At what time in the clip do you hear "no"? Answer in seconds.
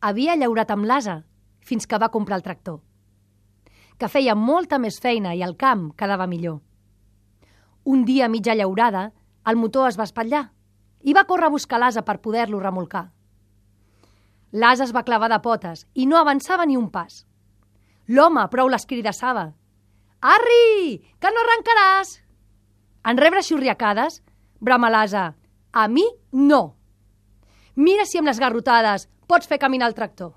16.06-16.16, 21.30-21.42, 26.32-26.77